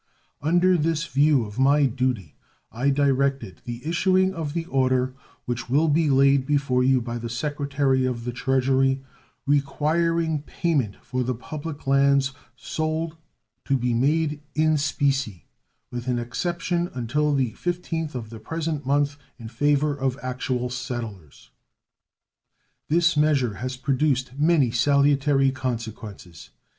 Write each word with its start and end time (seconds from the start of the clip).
Under 0.41 0.79
this 0.79 1.05
view 1.05 1.45
of 1.45 1.59
my 1.59 1.85
duty 1.85 2.33
I 2.71 2.89
directed 2.89 3.61
the 3.65 3.85
issuing 3.85 4.33
of 4.33 4.53
the 4.55 4.65
order 4.65 5.13
which 5.45 5.69
will 5.69 5.87
be 5.89 6.09
laid 6.09 6.43
before 6.47 6.83
you 6.83 6.99
by 6.99 7.19
the 7.19 7.29
Secretary 7.29 8.07
of 8.07 8.25
the 8.25 8.31
Treasury, 8.31 9.03
requiring 9.45 10.41
payment 10.41 10.95
for 11.03 11.21
the 11.21 11.35
public 11.35 11.85
lands 11.85 12.31
sold 12.55 13.15
to 13.65 13.77
be 13.77 13.93
made 13.93 14.41
in 14.55 14.75
specie, 14.75 15.45
with 15.91 16.07
an 16.07 16.17
exception 16.17 16.89
until 16.95 17.35
the 17.35 17.51
15th 17.51 18.15
of 18.15 18.31
the 18.31 18.39
present 18.39 18.87
month 18.87 19.17
in 19.37 19.49
favor 19.49 19.95
of 19.95 20.17
actual 20.23 20.71
settlers. 20.71 21.51
This 22.89 23.15
measure 23.15 23.53
has 23.61 23.77
produced 23.77 24.31
many 24.35 24.71
salutary 24.71 25.51
consequences. 25.51 26.49